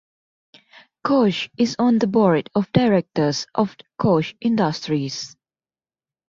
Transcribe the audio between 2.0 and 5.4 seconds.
board of directors of Koch Industries.